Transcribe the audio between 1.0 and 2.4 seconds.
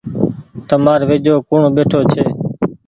ويجهو ڪوڻ ٻيٺو ڇي۔